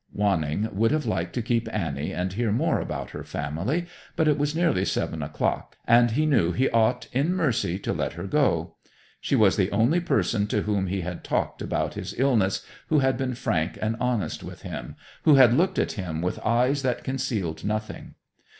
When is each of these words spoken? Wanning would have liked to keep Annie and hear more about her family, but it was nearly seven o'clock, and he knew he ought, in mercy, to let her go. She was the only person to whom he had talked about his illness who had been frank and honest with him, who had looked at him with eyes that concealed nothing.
Wanning 0.11 0.67
would 0.73 0.89
have 0.89 1.05
liked 1.05 1.33
to 1.33 1.43
keep 1.43 1.71
Annie 1.71 2.11
and 2.11 2.33
hear 2.33 2.51
more 2.51 2.79
about 2.79 3.11
her 3.11 3.23
family, 3.23 3.85
but 4.15 4.27
it 4.27 4.35
was 4.35 4.55
nearly 4.55 4.83
seven 4.83 5.21
o'clock, 5.21 5.77
and 5.85 6.09
he 6.09 6.25
knew 6.25 6.51
he 6.53 6.71
ought, 6.71 7.05
in 7.13 7.35
mercy, 7.35 7.77
to 7.77 7.93
let 7.93 8.13
her 8.13 8.25
go. 8.25 8.77
She 9.19 9.35
was 9.35 9.57
the 9.57 9.71
only 9.71 9.99
person 9.99 10.47
to 10.47 10.63
whom 10.63 10.87
he 10.87 11.01
had 11.01 11.23
talked 11.23 11.61
about 11.61 11.93
his 11.93 12.19
illness 12.19 12.65
who 12.87 12.97
had 12.97 13.15
been 13.15 13.35
frank 13.35 13.77
and 13.79 13.95
honest 13.99 14.41
with 14.43 14.63
him, 14.63 14.95
who 15.21 15.35
had 15.35 15.53
looked 15.53 15.77
at 15.77 15.91
him 15.91 16.23
with 16.23 16.39
eyes 16.39 16.81
that 16.81 17.03
concealed 17.03 17.63
nothing. 17.63 18.15